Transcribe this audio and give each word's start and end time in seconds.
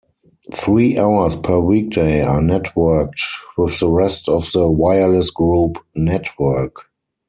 Three 0.55 0.97
hours 0.97 1.35
per 1.35 1.59
weekday 1.59 2.23
are 2.23 2.39
networked 2.39 3.21
with 3.55 3.79
the 3.79 3.87
rest 3.87 4.27
of 4.27 4.51
the 4.51 4.67
Wireless 4.67 5.29
Group 5.29 5.77
Network. 5.93 6.89